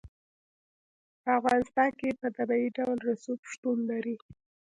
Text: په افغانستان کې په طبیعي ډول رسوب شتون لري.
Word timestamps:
په 1.21 1.29
افغانستان 1.39 1.89
کې 1.99 2.09
په 2.19 2.27
طبیعي 2.37 2.69
ډول 2.77 2.97
رسوب 3.09 3.39
شتون 3.51 3.77
لري. 3.91 4.15